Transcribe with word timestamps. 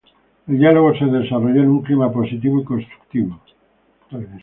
El 0.47 0.57
diálogo 0.57 0.97
se 0.97 1.05
desarrolló 1.05 1.61
en 1.61 1.69
un 1.69 1.83
clima 1.83 2.11
positivo 2.11 2.59
y 2.59 2.63
constructivo. 2.63 3.39